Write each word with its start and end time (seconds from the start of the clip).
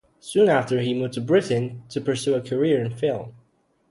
Soon 0.19 0.49
after 0.49 0.79
he 0.79 0.95
moved 0.95 1.13
to 1.13 1.21
Britain 1.21 1.83
to 1.89 2.01
pursue 2.01 2.33
a 2.33 2.41
career 2.41 2.83
in 2.83 2.89
film. 2.91 3.35